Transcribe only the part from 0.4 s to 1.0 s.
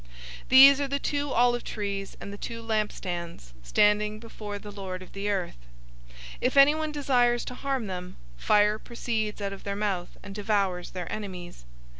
011:004 These are the